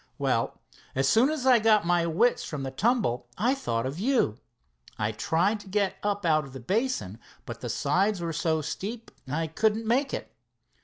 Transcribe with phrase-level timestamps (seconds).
[0.17, 0.59] "Well,
[0.95, 4.39] as soon as I got my wits from the tumble, I thought of you.
[4.97, 9.11] I tried to get up out of the basin, but the sides were so steep
[9.29, 10.35] I couldn't make it.